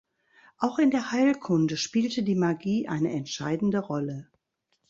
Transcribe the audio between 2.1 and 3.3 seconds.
die Magie eine